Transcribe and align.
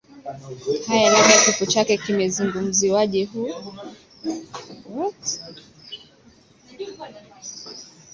haya 0.87 1.09
labda 1.11 1.35
kifo 1.43 1.65
chake 1.65 1.93
kimezumziwaje 2.03 3.21
hu 3.29 3.41